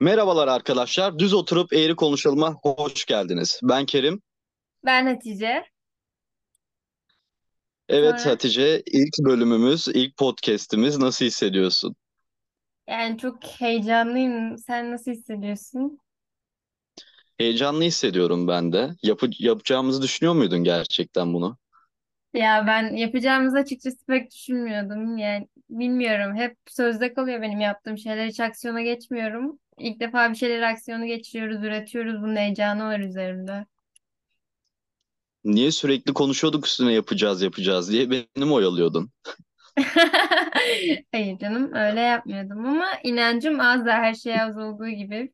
[0.00, 1.18] Merhabalar arkadaşlar.
[1.18, 3.60] Düz oturup eğri konuşalım'a hoş geldiniz.
[3.62, 4.22] Ben Kerim.
[4.84, 5.64] Ben Hatice.
[7.88, 10.98] Evet Sonra Hatice, ilk bölümümüz, ilk podcast'imiz.
[10.98, 11.96] Nasıl hissediyorsun?
[12.88, 14.58] yani çok heyecanlıyım.
[14.58, 15.98] Sen nasıl hissediyorsun?
[17.38, 18.90] Heyecanlı hissediyorum ben de.
[19.02, 21.58] Yapı yapacağımızı düşünüyor muydun gerçekten bunu?
[22.34, 25.18] Ya ben yapacağımızı açıkçası pek düşünmüyordum.
[25.18, 26.36] Yani bilmiyorum.
[26.36, 28.26] Hep sözde kalıyor benim yaptığım şeyler.
[28.26, 29.58] Hiç aksiyona geçmiyorum.
[29.78, 32.22] İlk defa bir şeyler aksiyonu geçiriyoruz, üretiyoruz.
[32.22, 33.66] Bunun heyecanı var üzerimde.
[35.44, 39.10] Niye sürekli konuşuyorduk üstüne yapacağız yapacağız diye benim oyalıyordun.
[41.12, 45.32] Hayır canım öyle yapmıyordum ama inancım az da her şey az olduğu gibi.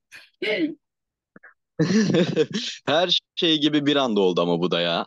[2.86, 5.06] Her şey gibi bir anda oldu ama bu da ya.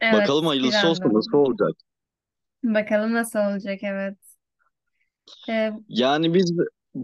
[0.00, 1.14] Evet Bakalım hayırlısı olsun anda.
[1.14, 1.76] nasıl olacak?
[2.64, 4.18] Bakalım nasıl olacak evet.
[5.48, 6.52] Ee, Yani biz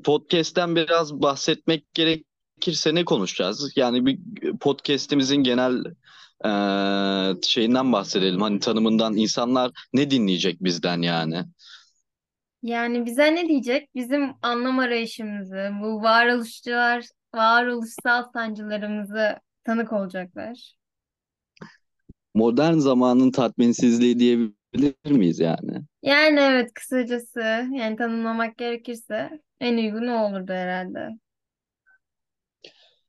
[0.05, 3.73] podcast'ten biraz bahsetmek gerekirse ne konuşacağız?
[3.77, 4.19] Yani bir
[4.61, 5.85] podcast'imizin genel
[6.45, 8.41] eee, şeyinden bahsedelim.
[8.41, 11.45] Hani tanımından insanlar ne dinleyecek bizden yani?
[12.63, 13.95] Yani bize ne diyecek?
[13.95, 20.75] Bizim anlam arayışımızı, bu varoluşçular, varoluşsal sancılarımızı tanık olacaklar.
[22.35, 25.83] Modern zamanın tatminsizliği diyebilir miyiz yani?
[26.03, 27.41] Yani evet kısacası
[27.73, 31.19] yani tanımlamak gerekirse en uygun o olurdu herhalde.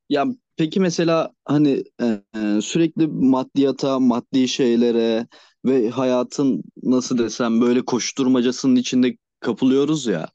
[0.09, 0.25] Ya
[0.57, 5.27] peki mesela hani eee, sürekli maddiyata, maddi şeylere
[5.65, 10.29] ve hayatın nasıl desem böyle koşturmacasının içinde kapılıyoruz ya.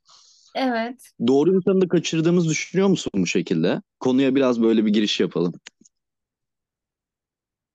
[0.55, 1.13] Evet.
[1.27, 3.83] Doğru insanı da kaçırdığımızı düşünüyor musun bu şekilde?
[4.01, 5.53] Konuya biraz böyle bir giriş yapalım.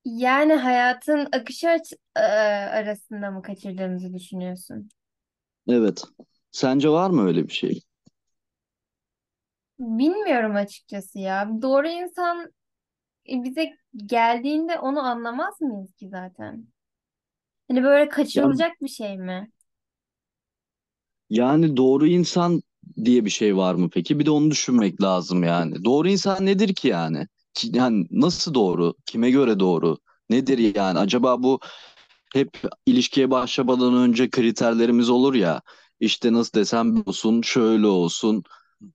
[0.05, 4.89] Yani hayatın akışı aç- e, arasında mı kaçırdığımızı düşünüyorsun?
[5.67, 6.03] Evet.
[6.51, 7.81] Sence var mı öyle bir şey?
[9.79, 11.49] Bilmiyorum açıkçası ya.
[11.61, 12.53] Doğru insan
[13.29, 13.77] e, bize
[14.07, 16.67] geldiğinde onu anlamaz mıyız ki zaten?
[17.67, 19.51] Hani böyle Yani, bir şey mi?
[21.29, 22.61] yani doğru insan
[23.05, 24.19] diye bir şey var mı peki?
[24.19, 25.85] Bir de onu düşünmek lazım yani.
[25.85, 27.27] Doğru insan nedir ki yani?
[27.53, 28.93] Ki- Yani nasıl doğru?
[29.05, 29.97] Kime göre doğru?
[30.29, 30.99] Nedir yani?
[30.99, 31.59] Acaba bu
[32.33, 32.51] hep
[32.85, 35.61] ilişkiye başlamadan önce kriterlerimiz olur ya.
[35.99, 38.43] İşte nasıl desem olsun, şöyle olsun,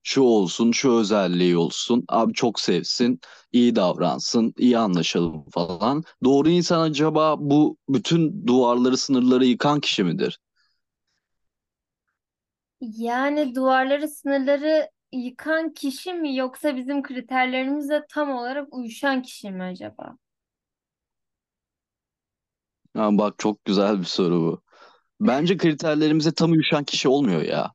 [0.03, 2.05] şu olsun, şu özelliği olsun.
[2.09, 3.21] Abi çok sevsin,
[3.53, 6.05] iyi davransın, iyi anlaşalım falan.
[6.25, 10.39] Doğru insan acaba bu bütün duvarları, sınırları yıkan kişi midir?
[12.81, 20.17] Yani duvarları, sınırları yıkan kişi mi yoksa bizim kriterlerimize tam olarak uyuşan kişi mi acaba?
[22.97, 24.63] Ha, bak çok güzel bir soru bu.
[25.21, 27.73] Bence kriterlerimize tam uyuşan kişi olmuyor ya.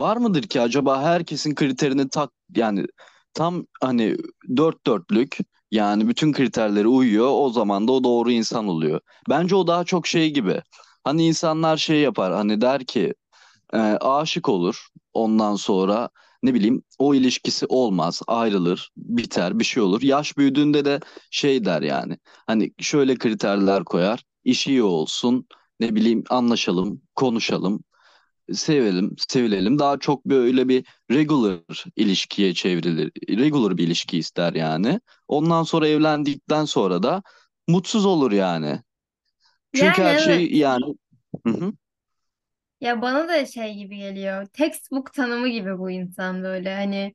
[0.00, 2.86] Var mıdır ki acaba herkesin kriterini tak yani
[3.34, 4.16] tam hani
[4.56, 5.38] dört dörtlük
[5.70, 9.00] yani bütün kriterleri uyuyor o zaman da o doğru insan oluyor.
[9.28, 10.62] Bence o daha çok şey gibi.
[11.04, 13.14] Hani insanlar şey yapar hani der ki
[13.74, 16.08] e, aşık olur ondan sonra
[16.42, 20.02] ne bileyim o ilişkisi olmaz ayrılır biter bir şey olur.
[20.02, 21.00] Yaş büyüdüğünde de
[21.30, 25.46] şey der yani hani şöyle kriterler koyar iş iyi olsun
[25.80, 27.84] ne bileyim anlaşalım konuşalım
[28.54, 29.78] sevelim, sevilelim.
[29.78, 33.12] Daha çok böyle bir regular ilişkiye çevrilir.
[33.38, 35.00] Regular bir ilişki ister yani.
[35.28, 37.22] Ondan sonra evlendikten sonra da
[37.68, 38.82] mutsuz olur yani.
[39.74, 40.58] Çünkü Yani her şey evet.
[40.58, 40.84] yani
[41.46, 41.72] Hı hı.
[42.80, 44.46] Ya bana da şey gibi geliyor.
[44.46, 47.14] Textbook tanımı gibi bu insan böyle hani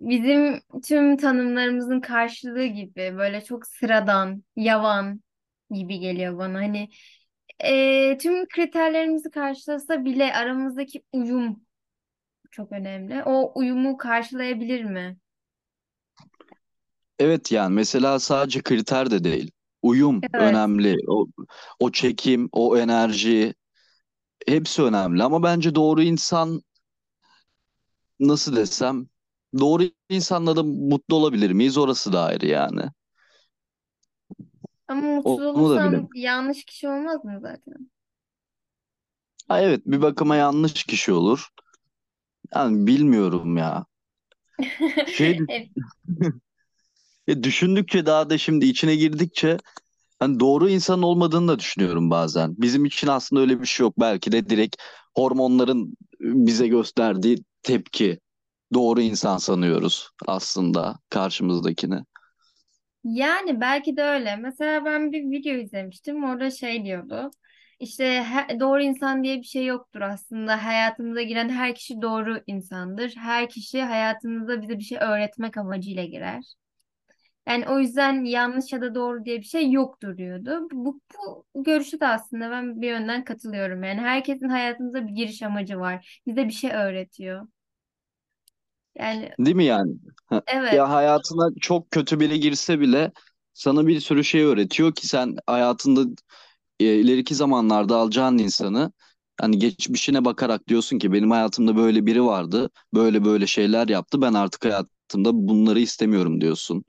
[0.00, 5.22] bizim tüm tanımlarımızın karşılığı gibi böyle çok sıradan, yavan
[5.70, 6.58] gibi geliyor bana.
[6.58, 6.88] Hani
[7.60, 11.60] e, tüm kriterlerimizi karşılasa bile aramızdaki uyum
[12.50, 13.22] çok önemli.
[13.24, 15.18] O uyumu karşılayabilir mi?
[17.18, 19.50] Evet yani mesela sadece kriter de değil.
[19.82, 20.42] Uyum Evet.
[20.42, 20.96] önemli.
[21.08, 21.26] O,
[21.80, 23.54] o çekim, o enerji
[24.46, 25.22] hepsi önemli.
[25.24, 26.62] Ama bence doğru insan
[28.20, 29.06] nasıl desem
[29.60, 31.78] doğru insanla da mutlu olabilir miyiz?
[31.78, 32.82] Orası da ayrı yani.
[34.88, 36.08] Ama mutsuz Onu da olursam bilemem.
[36.14, 37.90] yanlış kişi olmaz mı zaten?
[39.48, 41.48] Ha, evet bir bakıma yanlış kişi olur.
[42.54, 43.86] Yani bilmiyorum ya.
[45.06, 45.70] Şey E,
[47.26, 49.56] ya düşündükçe daha da şimdi içine girdikçe
[50.18, 52.54] hani doğru insan olmadığını da düşünüyorum bazen.
[52.58, 53.94] Bizim için aslında öyle bir şey yok.
[54.00, 54.76] Belki de direkt
[55.16, 58.20] hormonların bize gösterdiği tepki.
[58.74, 62.00] Doğru insan sanıyoruz aslında karşımızdakini.
[63.04, 64.36] Yani belki de öyle.
[64.36, 66.24] Mesela ben bir video izlemiştim.
[66.24, 67.30] Orada şey diyordu.
[67.80, 68.24] İşte
[68.60, 70.64] doğru insan diye bir şey yoktur aslında.
[70.64, 73.14] Hayatımıza giren her kişi doğru insandır.
[73.16, 76.54] Her kişi hayatımıza bize bir şey öğretmek amacıyla girer.
[77.48, 80.68] Yani o yüzden yanlış ya da doğru diye bir şey yoktur diyordu.
[80.72, 81.00] Bu,
[81.54, 83.82] bu görüşü de aslında ben bir yönden katılıyorum.
[83.84, 86.22] Yani herkesin hayatımıza bir giriş amacı var.
[86.26, 87.46] Bize bir şey öğretiyor.
[88.94, 89.92] Yani Değil mi yani?
[90.26, 93.12] Ha, evet, Ya hayatına çok kötü biri girse bile
[93.52, 96.04] sana bir sürü şey öğretiyor ki sen hayatında
[96.80, 98.92] e, ileriki zamanlarda alacağın insanı
[99.40, 102.70] hani geçmişine bakarak diyorsun ki benim hayatımda böyle biri vardı.
[102.94, 104.22] Böyle böyle şeyler yaptı.
[104.22, 106.84] Ben artık hayatımda bunları istemiyorum diyorsun.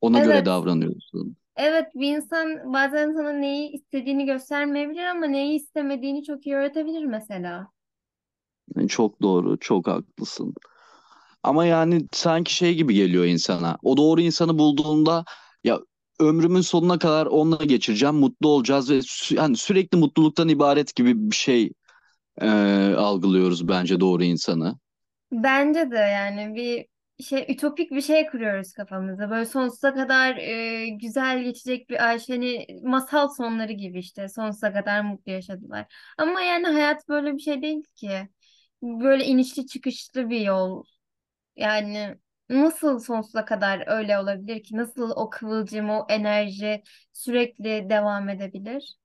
[0.00, 1.36] Ona göre evet, davranıyorsun.
[1.56, 7.68] evet bir insan bazen sana neyi istediğini göstermeyebilir ama neyi istemediğini çok iyi öğretebilir mesela.
[8.76, 10.54] Yani çok doğru, çok haklısın.
[11.44, 13.78] Ama yani sanki şey gibi geliyor insana.
[13.84, 15.26] O doğru insanı bulduğunda
[15.64, 15.80] ya
[16.20, 21.36] ömrümün sonuna kadar onunla geçireceğim, mutlu olacağız ve sü- yani sürekli mutluluktan ibaret gibi bir
[21.36, 21.72] şey
[22.42, 22.48] e,
[22.98, 24.78] algılıyoruz bence doğru insanı.
[25.32, 26.86] Bence de yani bir
[27.24, 29.30] şey ütopik bir şey kuruyoruz kafamızda.
[29.30, 35.00] Böyle sonsuza kadar e, güzel geçecek bir Ayşe hani masal sonları gibi işte sonsuza kadar
[35.00, 35.86] mutlu yaşadılar.
[36.18, 38.28] Ama yani hayat böyle bir şey değil ki.
[38.82, 40.84] Böyle inişli çıkışlı bir yol.
[41.56, 42.18] Yani
[42.48, 44.76] nasıl sonsuza kadar öyle olabilir ki?
[44.76, 48.96] Nasıl o kıvılcım, o enerji sürekli devam edebilir?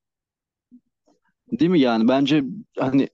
[1.52, 2.44] Değil mi yani bence
[2.80, 3.10] hani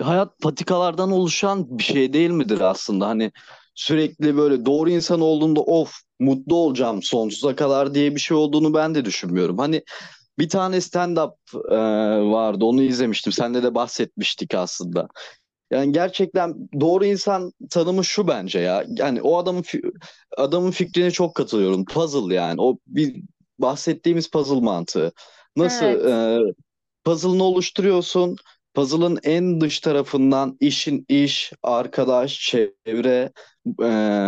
[0.00, 3.08] hayat patikalardan oluşan bir şey değil midir aslında?
[3.08, 3.32] Hani
[3.74, 8.94] sürekli böyle doğru insan olduğunda of mutlu olacağım sonsuza kadar diye bir şey olduğunu ben
[8.94, 9.58] de düşünmüyorum.
[9.58, 9.82] Hani
[10.38, 11.34] bir tane stand-up
[11.70, 11.76] e,
[12.32, 13.32] vardı onu izlemiştim.
[13.32, 15.08] Seninle de bahsetmiştik aslında.
[15.70, 18.84] Yani gerçekten doğru insan tanımı şu bence ya.
[18.88, 19.64] Yani o adamın
[20.36, 21.84] adamın fikrine çok katılıyorum.
[21.84, 22.60] Puzzle yani.
[22.60, 23.22] O bir
[23.58, 25.12] bahsettiğimiz puzzle mantığı.
[25.56, 26.38] Nasıl Evet, e,
[27.04, 28.36] Puzzle'ını oluşturuyorsun.
[28.74, 33.32] Puzzle'ın en dış tarafından işin iş, arkadaş, çevre,
[33.82, 33.86] e,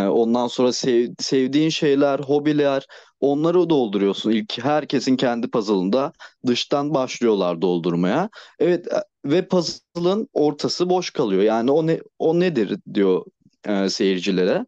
[0.09, 2.87] ondan sonra sev- sevdiğin şeyler, hobiler,
[3.21, 4.31] onları dolduruyorsun.
[4.31, 6.13] İlk herkesin kendi puzzle'ında
[6.47, 8.31] dıştan başlıyorlar doldurmaya.
[8.59, 11.43] Evet e, ve puzzle'ın ortası boş kalıyor.
[11.43, 13.25] Yani o ne o nedir diyor
[13.69, 14.67] e, seyircilere.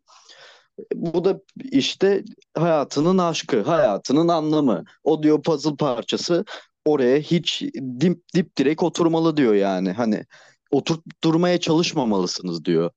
[0.94, 1.40] Bu da
[1.72, 2.24] işte
[2.56, 4.84] hayatının aşkı, hayatının anlamı.
[5.04, 6.44] O diyor puzzle parçası
[6.84, 7.62] oraya hiç
[8.00, 9.92] dip dip direkt oturmalı diyor yani.
[9.92, 10.24] Hani
[10.70, 12.90] oturtturmaya çalışmamalısınız diyor.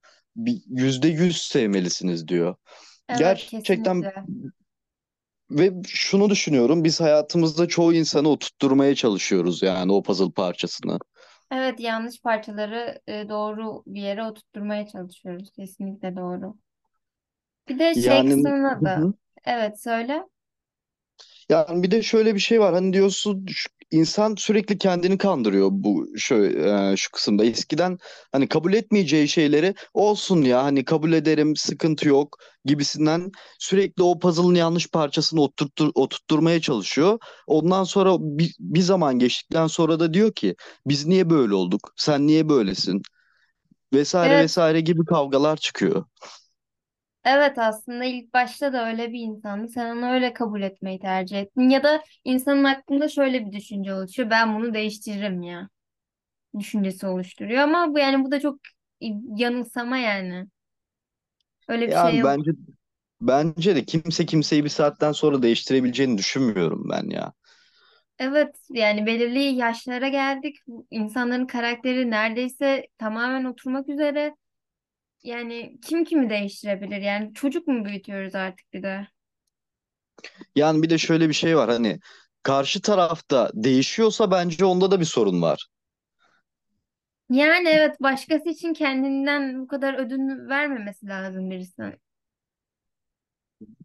[0.69, 2.55] Yüzde yüz sevmelisiniz diyor.
[3.09, 4.27] evet Gerçekten kesinlikle.
[5.51, 10.99] ve şunu düşünüyorum biz hayatımızda çoğu insanı oturtturmaya çalışıyoruz yani o puzzle parçasını.
[11.51, 15.51] Evet yanlış parçaları e, doğru bir yere oturtmaya çalışıyoruz.
[15.51, 16.57] Kesinlikle doğru.
[17.67, 19.09] Bir de şey Yani kısmına da
[19.45, 20.23] evet söyle.
[21.49, 22.73] Yani bir de şöyle bir şey var.
[22.73, 27.45] Hani diyorsun şu- insan sürekli kendini kandırıyor bu şu e, şu kısımda.
[27.45, 27.97] Eskiden
[28.31, 34.55] hani kabul etmeyeceği şeyleri olsun ya hani kabul ederim sıkıntı yok gibisinden sürekli o puzzle'ın
[34.55, 37.19] yanlış parçasını oturttur, oturtturmaya çalışıyor.
[37.47, 40.55] Ondan sonra bir, bir zaman geçtikten sonra da diyor ki
[40.87, 41.93] biz niye böyle olduk?
[41.95, 43.01] Sen niye böylesin?
[43.93, 46.05] Vesaire Evet vesaire gibi kavgalar çıkıyor.
[47.27, 49.67] Evet aslında ilk başta da öyle bir insandı.
[49.69, 51.69] Sen onu öyle kabul etmeyi tercih ettin.
[51.69, 54.29] Ya da insanın aklında şöyle bir düşünce oluşuyor.
[54.29, 55.69] Ben bunu değiştiririm ya.
[56.59, 58.59] Düşüncesi oluşturuyor ama bu yani bu da çok
[59.37, 60.47] yanılsama yani.
[61.67, 62.37] Öyle bir şey Yani yok.
[62.37, 62.51] bence
[63.21, 67.33] bence de kimse kimseyi bir saatten sonra değiştirebileceğini düşünmüyorum ben ya.
[68.19, 70.57] Evet yani belirli yaşlara geldik.
[70.91, 74.35] İnsanların karakteri neredeyse tamamen oturmak üzere.
[75.27, 76.97] Yani kim kimi değiştirebilir?
[77.01, 79.07] Yani çocuk mu büyütüyoruz artık bir de?
[80.55, 81.99] Yani bir de şöyle bir şey var hani
[82.43, 85.67] karşı tarafta değişiyorsa bence onda da bir sorun var.
[87.29, 91.97] Yani evet başkası için kendinden bu kadar ödün vermemesi lazım birisi.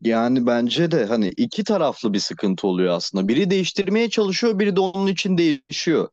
[0.00, 3.28] Yani bence de hani iki taraflı bir sıkıntı oluyor aslında.
[3.28, 6.08] Biri değiştirmeye çalışıyor, biri de onun için değişiyor.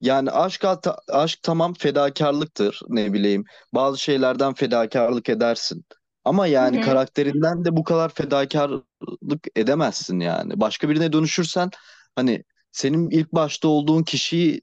[0.00, 0.64] Yani aşk
[1.08, 3.44] aşk tamam fedakarlıktır ne bileyim.
[3.74, 5.84] Bazı şeylerden fedakarlık edersin.
[6.24, 6.82] Ama yani hı.
[6.82, 10.60] karakterinden de bu kadar fedakarlık edemezsin yani.
[10.60, 11.70] Başka birine dönüşürsen
[12.16, 14.62] hani senin ilk başta olduğun kişiyi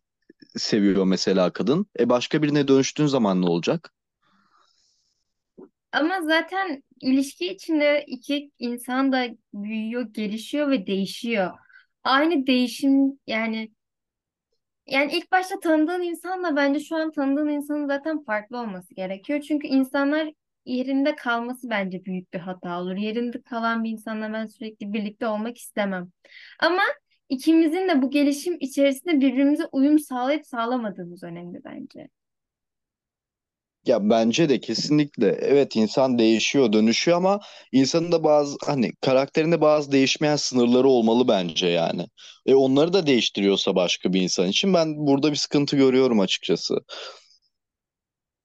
[0.57, 1.85] seviyor mesela kadın.
[1.99, 3.91] E başka birine dönüştüğün zaman ne olacak?
[5.91, 11.51] Ama zaten ilişki içinde iki insan da büyüyor, gelişiyor ve değişiyor.
[12.03, 13.71] Aynı değişim yani
[14.87, 19.41] Yani ilk başta tanıdığın insanla bence şu an tanıdığın insanın zaten farklı olması gerekiyor.
[19.41, 20.33] Çünkü insanlar
[20.65, 22.95] yerinde kalması bence büyük bir hata olur.
[22.95, 26.11] Yerinde kalan bir insanla ben sürekli birlikte olmak istemem.
[26.59, 26.81] Ama
[27.29, 32.07] ikimizin de bu gelişim içerisinde birbirimize uyum sağlayıp sağlamadığımız önemli bence.
[33.85, 37.39] Ya bence de kesinlikle evet insan değişiyor, dönüşüyor ama
[37.71, 42.07] insanın da bazı hani karakterinde bazı değişmeyen sınırları olmalı bence yani.
[42.45, 46.77] E onları da değiştiriyorsa başka bir insan için ben burada bir sıkıntı görüyorum açıkçası.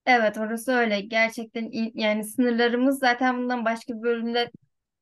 [0.05, 1.01] Evet orası öyle.
[1.01, 4.51] Gerçekten yani sınırlarımız zaten bundan başka bir bölümde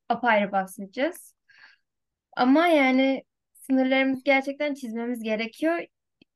[0.10, 1.34] apayrı bahsedeceğiz.
[2.38, 5.86] Ama yani sınırlarımızı gerçekten çizmemiz gerekiyor.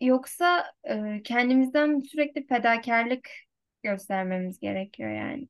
[0.01, 3.29] Yoksa e, kendimizden sürekli fedakarlık
[3.83, 5.47] göstermemiz gerekiyor yani.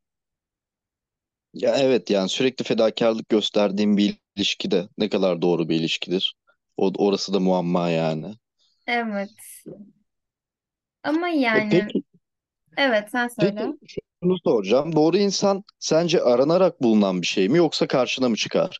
[1.53, 6.35] Ya evet yani sürekli fedakarlık gösterdiğim bir ilişki de ne kadar doğru bir ilişkidir.
[6.77, 8.35] O, orası da muamma yani.
[8.87, 9.29] Evet.
[11.03, 12.03] Ama E yani peki
[12.77, 13.73] evet sen söyle.
[13.79, 14.95] peki şunu soracağım.
[14.95, 18.79] Doğru insan sence aranarak bulunan bir şey mi yoksa karşına mı çıkar?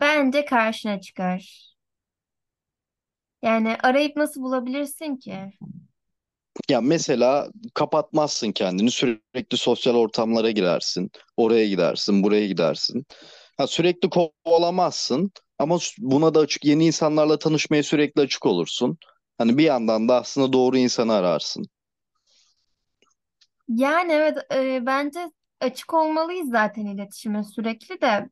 [0.00, 1.66] Bence karşına çıkar.
[3.42, 5.52] Yani arayıp nasıl bulabilirsin ki?
[6.68, 11.10] Ya mesela kapatmazsın kendini sürekli sosyal ortamlara girersin.
[11.36, 13.06] Oraya gidersin, buraya gidersin.
[13.56, 18.98] Ha, sürekli kovalamazsın ama buna da açık yeni insanlarla tanışmaya sürekli açık olursun.
[19.38, 21.66] Hani bir yandan da aslında doğru insanı ararsın.
[23.68, 28.28] Yani evet e, bence açık olmalıyız zaten iletişime sürekli de.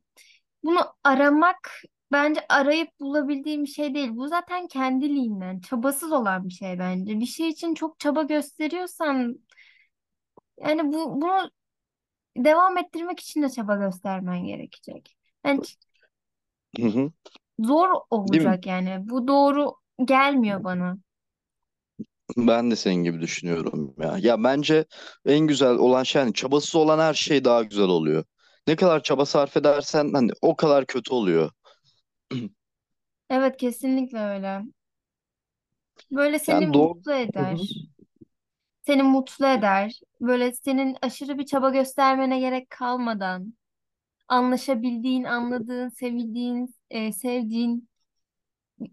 [0.63, 1.71] Bunu aramak
[2.11, 4.09] bence arayıp bulabildiğim bir şey değil.
[4.15, 7.19] Bu zaten kendiliğinden çabasız olan bir şey bence.
[7.19, 9.39] Bir şey için çok çaba gösteriyorsan
[10.57, 11.51] yani bu bunu
[12.37, 15.17] devam ettirmek için de çaba göstermen gerekecek.
[15.45, 15.77] Yani ç-
[16.79, 17.11] Hı hı.
[17.59, 17.89] zor
[18.25, 18.55] Değil mi?
[18.55, 19.09] olacak yani.
[19.09, 20.97] Bu doğru gelmiyor bana.
[22.37, 24.17] Ben de senin gibi düşünüyorum ya.
[24.21, 24.85] Ya bence
[25.25, 28.23] en güzel olan şey hani çabasız olan her şey daha güzel oluyor.
[28.67, 31.51] Ne kadar çaba sarf edersen hani o kadar kötü oluyor.
[33.29, 34.61] Evet kesinlikle öyle.
[36.11, 37.03] Böyle seni Yani doğru.
[37.05, 37.87] mutlu eder.
[38.87, 39.99] Seni mutlu eder.
[40.21, 43.53] Böyle senin aşırı bir çaba göstermene gerek kalmadan
[44.29, 47.89] anlaşabildiğin, anladığın, sevildiğin, e, sevdiğin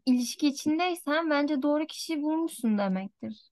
[0.07, 3.51] ilişki içindeysen bence doğru kişiyi bulmuşsun demektir.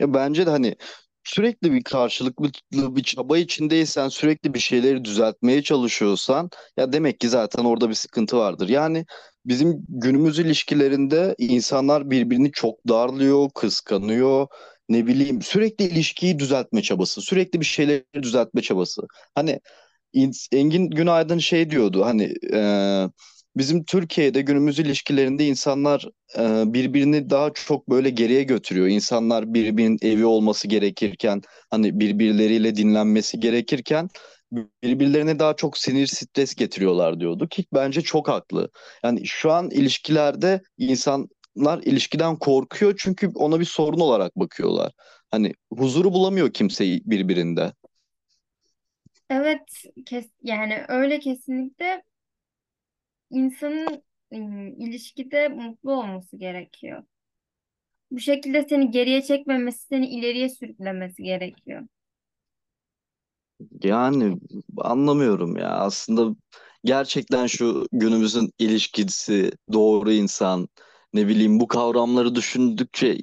[0.00, 0.76] Ya bence de hani
[1.24, 7.64] sürekli bir karşılıklı bir çaba içindeysen, sürekli bir şeyleri düzeltmeye çalışıyorsan ya demek ki zaten
[7.64, 8.68] orada bir sıkıntı vardır.
[8.68, 9.06] Yani
[9.46, 14.46] bizim günümüz ilişkilerinde insanlar birbirini çok darlıyor, kıskanıyor,
[14.88, 19.02] ne bileyim sürekli ilişkiyi düzeltme çabası, sürekli bir şeyleri düzeltme çabası.
[19.34, 19.60] Hani
[20.14, 22.58] İn- Engin Günaydın şey diyordu hani e,
[23.56, 26.08] bizim Türkiye'de günümüz ilişkilerinde insanlar
[26.38, 28.86] e, birbirini daha çok böyle geriye götürüyor.
[28.86, 34.08] İnsanlar birbirinin evi olması gerekirken hani birbirleriyle dinlenmesi gerekirken
[34.82, 38.70] birbirlerine daha çok sinir stres getiriyorlar diyordu ki bence çok haklı.
[39.04, 44.92] Yani şu an ilişkilerde insanlar ilişkiden korkuyor çünkü ona bir sorun olarak bakıyorlar.
[45.30, 47.72] Hani huzuru bulamıyor kimseyi birbirinde.
[49.30, 52.02] Evet, kes yani öyle kesinlikle
[53.34, 54.02] insanın
[54.34, 57.04] ım, ilişkide mutlu olması gerekiyor.
[58.10, 61.82] Bu şekilde seni geriye çekmemesi, seni ileriye sürüklemesi gerekiyor.
[63.82, 64.38] Yani
[64.78, 65.68] anlamıyorum ya.
[65.70, 66.36] Aslında
[66.84, 70.68] gerçekten şu günümüzün ilişkisi, doğru insan,
[71.14, 73.18] ne bileyim bu kavramları düşündükçe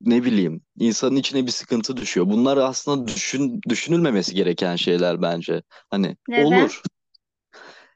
[0.00, 2.26] ne bileyim insanın içine bir sıkıntı düşüyor.
[2.26, 5.62] Bunlar aslında düşün, düşünülmemesi gereken şeyler bence.
[5.90, 6.68] Hani Neden?
[6.68, 6.82] olur.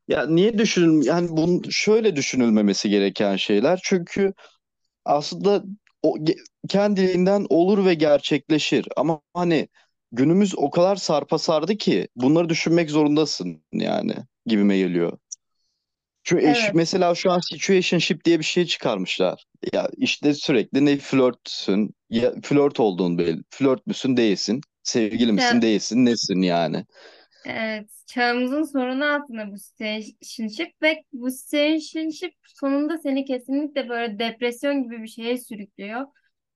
[0.09, 3.81] Ya niye düşünül yani bunun şöyle düşünülmemesi gereken şeyler.
[3.85, 4.33] Çünkü
[5.05, 5.65] aslında
[6.03, 6.38] o ge-
[6.69, 8.88] kendiliğinden olur ve gerçekleşir.
[8.97, 9.69] Ama hani
[10.12, 14.15] günümüz o kadar sarpa sardı ki bunları düşünmek zorundasın yani
[14.47, 15.19] gibime geliyor.
[16.25, 19.45] Çünkü eş, Evet, mesela şu an situationship diye bir şey çıkarmışlar.
[19.73, 23.43] Ya işte sürekli ne flörtsün, ya flört olduğun belli.
[23.50, 26.85] Flört müsün değilsin, sevgili misin ça- değilsin, nesin yani.
[27.45, 27.90] Evet.
[28.07, 35.09] Çağımızın sorunu aslında bu situationship ve bu situationship sonunda seni kesinlikle böyle depresyon gibi bir
[35.09, 36.07] şeye sürüklüyor.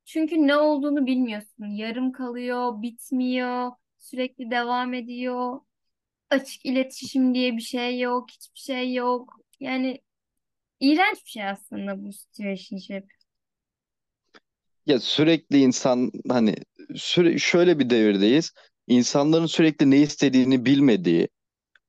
[0.05, 1.67] Çünkü ne olduğunu bilmiyorsun.
[1.67, 5.61] Yarım kalıyor, bitmiyor, sürekli devam ediyor.
[6.31, 9.37] Açık iletişim diye bir şey yok, hiçbir şey yok.
[9.61, 10.01] Yani
[10.81, 13.13] iğrenç bir şey aslında bu situationship.
[14.87, 16.55] Ya sürekli insan hani
[16.97, 18.53] süre, şöyle bir devirdeyiz.
[18.87, 21.29] İnsanların sürekli ne istediğini bilmediği,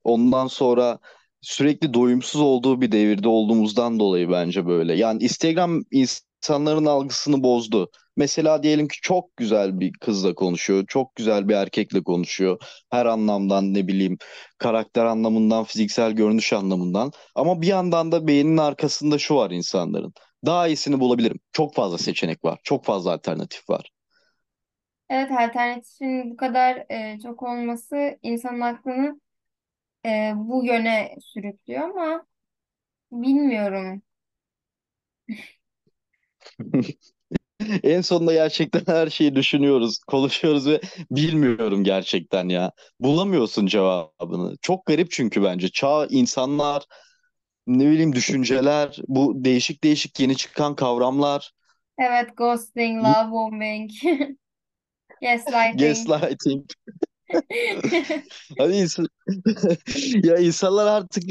[0.04, 0.98] ondan sonra
[1.40, 4.94] sürekli doyumsuz olduğu bir devirde olduğumuzdan dolayı bence böyle.
[4.94, 7.90] Yani Instagram insanların algısını bozdu.
[8.16, 12.58] Mesela diyelim ki çok güzel bir kızla konuşuyor, çok güzel bir erkekle konuşuyor.
[12.90, 14.18] Her anlamdan ne bileyim
[14.58, 17.12] karakter anlamından, fiziksel görünüş anlamından.
[17.34, 20.12] Ama bir yandan da beyninin arkasında şu var insanların.
[20.46, 21.38] Daha iyisini bulabilirim.
[21.52, 23.93] Çok fazla seçenek var, çok fazla alternatif var.
[25.08, 29.20] Evet alternatifin bu kadar e, çok olması insanın aklını
[30.06, 32.26] e, bu yöne sürüklüyor ama
[33.12, 34.02] bilmiyorum.
[37.84, 40.80] En sonunda gerçekten her şeyi düşünüyoruz, konuşuyoruz ve
[41.10, 42.72] bilmiyorum gerçekten ya.
[43.00, 44.56] Bulamıyorsun cevabını.
[44.62, 45.68] Çok garip çünkü bence.
[45.70, 46.84] Çağ, insanlar,
[47.66, 51.52] ne bileyim düşünceler, bu değişik değişik yeni çıkan kavramlar,
[51.98, 53.90] Evet ghosting, love bombing,
[55.22, 55.80] gaslighting.
[55.80, 56.64] gaslighting.
[58.58, 59.08] Hani ins-
[60.26, 61.22] ya insanlar artık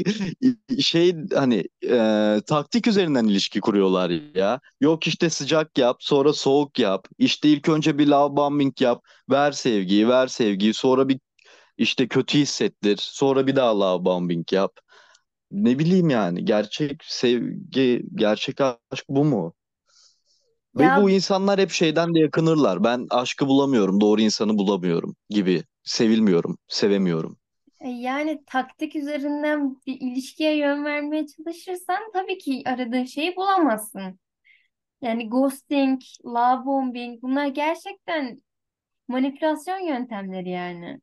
[0.80, 4.60] şey hani e, taktik üzerinden ilişki kuruyorlar ya.
[4.80, 7.06] Yok işte sıcak yap, sonra soğuk yap.
[7.18, 10.74] İşte ilk önce bir love bombing yap, ver sevgiyi, ver sevgiyi.
[10.74, 11.20] Sonra bir
[11.78, 14.72] işte kötü hissettir, sonra bir daha love bombing yap.
[15.50, 19.54] Ne bileyim yani gerçek sevgi, gerçek aşk bu mu?
[20.76, 22.84] Ve Ya bu insanlar hep şeyden de yakınırlar.
[22.84, 25.64] Ben aşkı bulamıyorum, doğru insanı bulamıyorum gibi.
[25.82, 27.36] Sevilmiyorum, sevemiyorum.
[27.80, 34.20] e, yani taktik üzerinden bir ilişkiye yön vermeye çalışırsan tabii ki aradığın şeyi bulamazsın.
[35.02, 38.42] Yani ghosting, love bombing bunlar gerçekten
[39.08, 41.00] manipülasyon yöntemleri yani.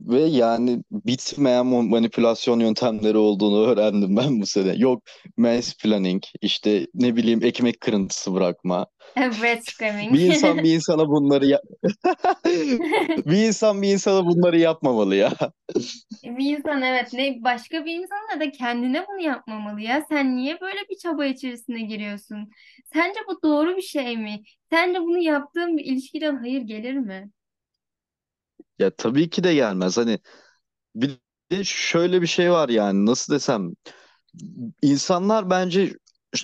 [0.00, 4.74] Ve yani bitmeyen manipülasyon yöntemleri olduğunu öğrendim ben bu sene.
[4.76, 5.02] Yok
[5.36, 8.86] mansplaining, işte ne bileyim ekmek kırıntısı bırakma.
[9.16, 10.14] Breadscreening.
[10.14, 11.60] Bir insan bir insana bunları ya-
[13.26, 15.32] bir insan bir insana bunları yapmamalı ya.
[16.24, 20.06] Bir insan evet ne başka bir insan da kendine bunu yapmamalı ya.
[20.08, 22.50] Sen niye böyle bir çaba içerisine giriyorsun?
[22.92, 24.42] Sence bu doğru bir şey mi?
[24.70, 27.30] Sence bunu yaptığın bir ilişkiden hayır gelir mi?
[28.78, 29.96] Ya tabii ki de gelmez.
[29.96, 30.18] Hani
[30.96, 31.18] bir
[31.52, 33.72] de şöyle bir şey var yani nasıl desem
[34.82, 35.92] İnsanlar bence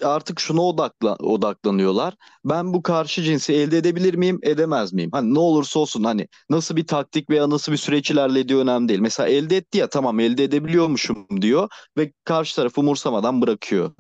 [0.02, 2.14] artık şuna odakla, odaklanıyorlar.
[2.44, 5.10] Ben bu karşı cinsi elde edebilir miyim, edemez miyim?
[5.12, 9.00] Hani ne olursa olsun hani nasıl bir taktik veya nasıl bir süreç ilerlediği önemli değil.
[9.00, 11.68] Mesela elde etti ya tamam elde edebiliyormuşum diyor
[11.99, 13.95] ve karşı taraf umursamadan bırakıyor.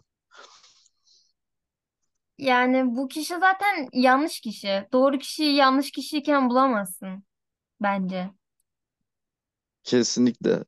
[2.38, 4.88] Yani bu kişi zaten yanlış kişi.
[4.92, 7.24] Doğru kişiyi yanlış kişiyken bulamazsın
[7.80, 8.30] bence.
[9.84, 10.64] Kesinlikle.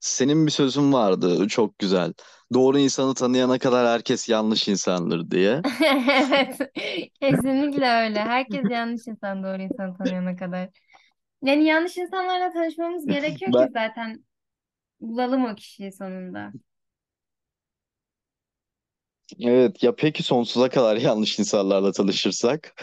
[0.00, 2.14] Senin bir sözün vardı çok güzel.
[2.54, 5.62] Doğru insanı tanıyana kadar herkes yanlış insandır diye.
[6.30, 6.58] Evet,
[7.20, 8.20] kesinlikle öyle.
[8.20, 10.68] Herkes yanlış insan doğru insanı tanıyana kadar.
[11.42, 14.24] Yani yanlış insanlarla tanışmamız gerekiyor ki Ben zaten
[15.00, 16.54] bulalım o kişiyi sonunda.
[19.40, 22.74] evet ya peki sonsuza kadar yanlış insanlarla tanışırsak?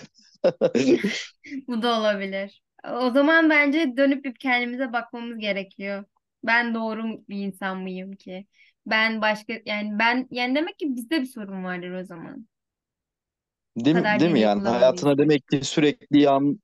[1.68, 2.62] Bu da olabilir.
[2.90, 6.06] O zaman bence dönüp bir kendimize bakmamız gerekiyor.
[6.44, 8.48] Ben doğru bir insan mıyım ki?
[8.86, 12.48] Ben başka yani ben yani demek ki bizde bir sorun vardır o zaman.
[13.76, 14.40] Bu Değil mi, kadar değil mi?
[14.40, 16.60] Yani hayatına demek ki sürekli yan,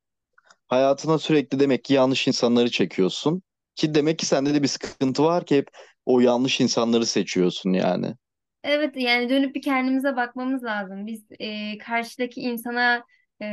[0.67, 3.43] hayatına sürekli demek ki yanlış insanları çekiyorsun.
[3.75, 5.67] Ki demek ki sende de bir sıkıntı var ki hep
[6.06, 8.15] o yanlış insanları seçiyorsun yani.
[8.63, 11.06] Evet yani dönüp bir kendimize bakmamız lazım.
[11.08, 13.03] Biz e, karşıdaki insana
[13.41, 13.45] e,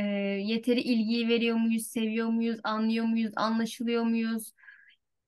[0.45, 4.51] yeteri ilgiyi veriyor muyuz, seviyor muyuz, anlıyor muyuz, anlaşılıyor muyuz?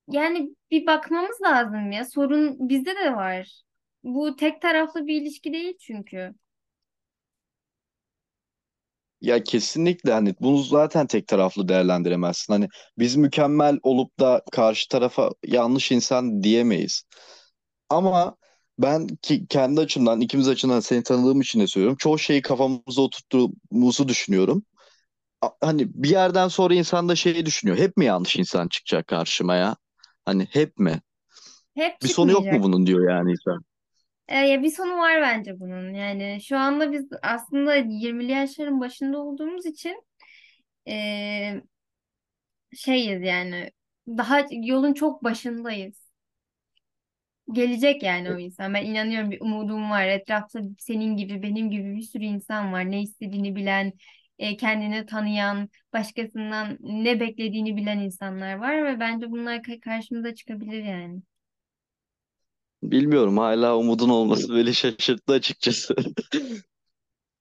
[0.10, 2.06] Yani bir bakmamız lazım ya.
[2.06, 3.64] Sorun bizde de var.
[4.04, 6.36] Bu tek taraflı bir ilişki değil çünkü.
[9.22, 12.54] Ya kesinlikle hani bunu zaten tek taraflı değerlendiremezsin.
[12.54, 12.68] Hani
[12.98, 17.04] biz mükemmel olup da karşı tarafa yanlış insan diyemeyiz.
[17.90, 18.38] Ama
[18.80, 21.98] ben ki kendi açımdan, ikimiz açımdan seni tanıdığım için de söylüyorum.
[22.00, 24.64] Çoğu şeyi kafamıza oturttuğumuzu düşünüyorum.
[25.42, 27.78] A- Hani bir yerden sonra insan da şeyi düşünüyor.
[27.80, 29.78] Hep mi yanlış insan çıkacak karşıma ya?
[30.26, 31.02] Hani hep mi?
[31.76, 32.64] Hep Bir sonu yok mu çıkmayacak.
[32.64, 33.64] bunun diyor yani insan.
[34.28, 35.94] E, ya bir sonu var bence bunun.
[35.94, 40.04] Yani şu anda biz aslında 20'li yaşların başında olduğumuz için
[40.90, 41.62] e,
[42.78, 43.72] şeyiz yani.
[44.08, 46.07] Daha yolun çok başındayız.
[47.52, 48.74] Gelecek yani o insan.
[48.74, 50.08] Ben inanıyorum bir umudum var.
[50.08, 52.92] Etrafta senin gibi, benim gibi bir sürü insan var.
[52.92, 53.94] Ne istediğini bilen,
[54.40, 60.84] e, kendini tanıyan, başkasından ne beklediğini bilen insanlar var ve bence bunlar ka- karşımıza çıkabilir
[60.84, 61.22] yani.
[62.84, 65.96] Bilmiyorum hala umudun olması beni şaşırttı açıkçası.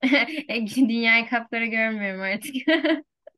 [0.77, 2.55] Dünyayı kapkara görmüyorum artık.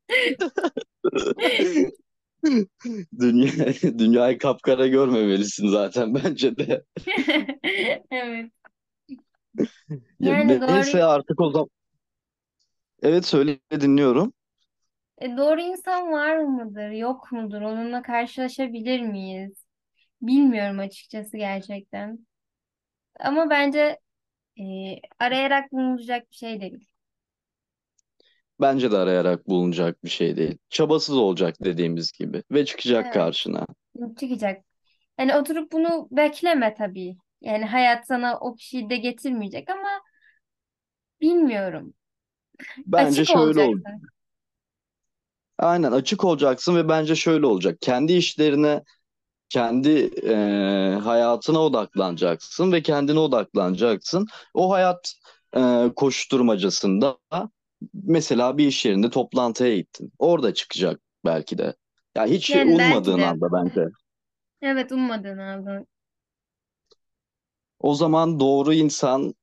[3.21, 3.53] Dünya,
[3.99, 6.85] dünyayı kapkara görmemelisin zaten bence de.
[8.11, 8.51] Evet.
[10.21, 11.69] Ya Yani doğru neyse artık o zaman.
[13.03, 14.33] Evet söyle dinliyorum.
[15.19, 17.63] e, doğru insan var mıdır, yok mudur?
[17.63, 19.65] Onunla karşılaşabilir miyiz?
[20.23, 22.27] Bilmiyorum açıkçası gerçekten.
[23.21, 24.01] Ama bence
[24.61, 24.63] e,
[25.21, 26.88] arayarak bulunacak bir şey değil.
[28.61, 30.59] Bence de arayarak bulunacak bir şey değil.
[30.71, 33.67] Çabasız olacak dediğimiz gibi ve çıkacak Evet, karşına.
[34.21, 34.65] çıkacak.
[35.19, 37.17] Yani oturup bunu bekleme tabii.
[37.41, 39.89] Yani hayat sana o kişiyi de getirmeyecek ama
[41.21, 41.95] bilmiyorum.
[42.87, 43.69] Bence Açık şöyle olacak.
[43.69, 44.09] olacaksın.
[45.59, 47.79] Aynen açık olacaksın ve bence şöyle olacak.
[47.81, 48.83] Kendi işlerine,
[49.51, 49.91] kendi
[50.29, 50.35] e,
[51.05, 54.27] hayatına odaklanacaksın ve kendine odaklanacaksın.
[54.55, 55.15] O hayat
[55.57, 57.19] e, koşturmacasında
[57.95, 60.13] mesela bir iş yerinde toplantıya gittin.
[60.19, 61.75] Orada çıkacak belki de.
[62.17, 63.33] Ya hiç Yani belki ummadığın de.
[63.33, 63.87] anda bence.
[64.63, 65.87] Evet ummadığın aldı.
[67.79, 69.35] O zaman doğru insan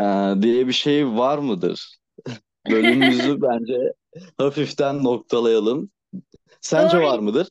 [0.00, 0.04] e,
[0.42, 1.98] diye bir şey var mıdır?
[2.66, 3.92] Bölümümüzü bence
[4.38, 5.90] hafiften noktalayalım.
[6.60, 7.48] Sence Doğru, var mıdır?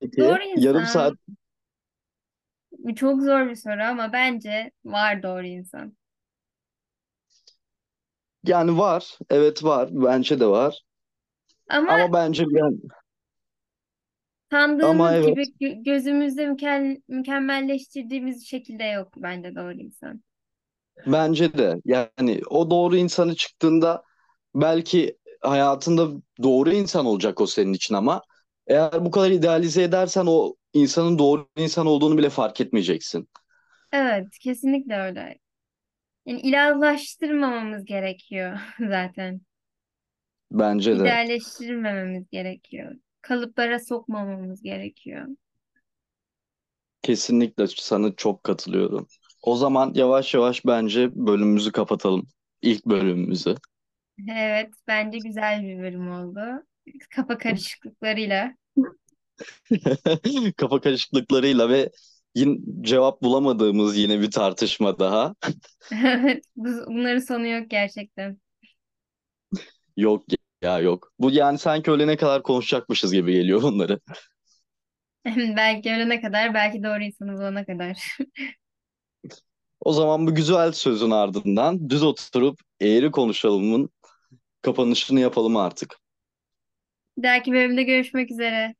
[0.00, 1.18] Peki doğru yarım saat insan.
[2.78, 5.96] Bu çok zor bir soru ama bence var doğru insan.
[8.48, 9.18] Yani var.
[9.30, 9.88] Evet var.
[9.92, 10.82] Bence de var.
[11.68, 12.80] Ama Ama bence ben
[14.80, 20.22] ama sandığımız gibi evet gö- gözümüzde mükel- mükemmelleştirdiğimiz şekilde yok bence doğru insan.
[21.06, 24.02] bence de yani o doğru insanı çıktığında
[24.54, 26.08] belki hayatında
[26.42, 28.22] doğru insan olacak o senin için ama
[28.66, 33.28] eğer bu kadar idealize edersen o insanın doğru insan olduğunu bile fark etmeyeceksin.
[33.92, 35.38] Evet, kesinlikle öyle.
[36.26, 38.58] Yani ilahlaştırmamamız gerekiyor
[38.88, 39.40] zaten.
[40.50, 41.02] Bence de.
[41.04, 42.94] İdealleştirmememiz gerekiyor.
[43.22, 45.26] Kalıplara sokmamamız gerekiyor.
[47.02, 49.06] Kesinlikle sana çok katılıyorum.
[49.42, 52.28] O zaman yavaş yavaş bence bölümümüzü kapatalım.
[52.62, 53.54] İlk bölümümüzü.
[54.30, 56.40] Evet, bence güzel bir bölüm oldu.
[57.10, 58.54] Kafa karışıklıklarıyla.
[60.56, 61.90] Kafa karışıklıklarıyla ve
[62.34, 65.34] yine cevap bulamadığımız yine bir tartışma daha.
[66.04, 68.38] Evet, bu- bunların sonu yok gerçekten.
[69.96, 70.24] Yok
[70.62, 71.12] ya yok.
[71.18, 74.00] Bu yani sanki ölene kadar konuşacakmışız gibi geliyor bunları.
[75.56, 78.16] Belki ölene kadar, belki doğru insanı bulana kadar.
[79.80, 83.90] O zaman bu güzel sözün ardından düz oturup eğri konuşalımın
[84.62, 85.98] kapanışını yapalım artık.
[87.18, 88.74] Bir dahaki bölümde görüşmek üzere.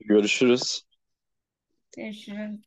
[0.00, 0.82] Görüşürüz.
[1.96, 2.60] Görüşürüz.